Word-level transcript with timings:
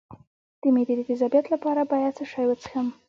د 0.61 0.63
معدې 0.75 0.93
د 0.97 1.01
تیزابیت 1.09 1.45
لپاره 1.53 1.81
باید 1.91 2.15
څه 2.17 2.23
شی 2.31 2.43
وڅښم؟ 2.47 2.87